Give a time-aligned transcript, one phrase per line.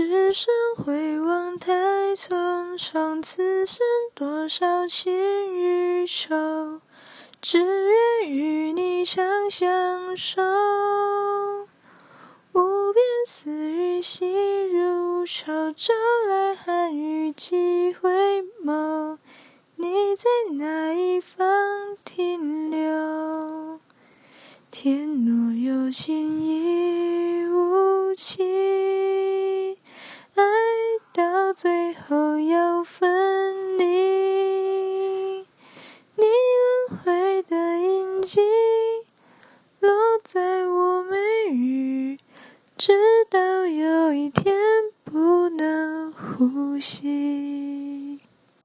[0.00, 1.72] 只身回望太
[2.14, 3.84] 匆匆，此生
[4.14, 5.12] 多少情
[5.52, 6.80] 与愁，
[7.42, 10.40] 只愿与你长相守。
[12.52, 15.92] 无边丝雨细如愁，朝
[16.28, 19.18] 来寒雨几回眸。
[19.74, 20.28] 你在
[20.58, 21.44] 哪一方
[22.04, 23.80] 停留？
[24.70, 26.97] 天若有情亦
[31.60, 33.84] 最后要分离
[36.14, 38.40] 你轮回的印记
[39.80, 39.90] 落
[40.22, 41.16] 在我眉
[41.52, 42.20] 宇
[42.76, 42.92] 直
[43.28, 44.54] 到有一天
[45.02, 47.27] 不能呼吸。